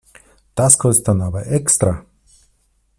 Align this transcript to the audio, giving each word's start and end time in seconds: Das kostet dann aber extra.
Das 0.55 0.79
kostet 0.79 1.09
dann 1.09 1.21
aber 1.21 1.45
extra. 1.45 2.03